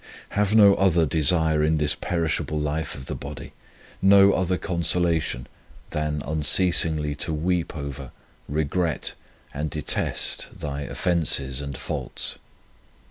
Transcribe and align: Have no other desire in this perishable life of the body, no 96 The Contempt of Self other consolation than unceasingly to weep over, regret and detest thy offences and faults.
Have 0.29 0.55
no 0.55 0.73
other 0.73 1.05
desire 1.05 1.63
in 1.63 1.77
this 1.77 1.93
perishable 1.93 2.57
life 2.57 2.95
of 2.95 3.05
the 3.05 3.13
body, 3.13 3.53
no 4.01 4.31
96 4.31 4.31
The 4.31 4.31
Contempt 4.31 4.31
of 4.31 4.31
Self 4.31 4.39
other 5.03 5.07
consolation 5.11 5.47
than 5.91 6.21
unceasingly 6.25 7.15
to 7.17 7.31
weep 7.31 7.77
over, 7.77 8.11
regret 8.49 9.13
and 9.53 9.69
detest 9.69 10.49
thy 10.59 10.81
offences 10.85 11.61
and 11.61 11.77
faults. 11.77 12.39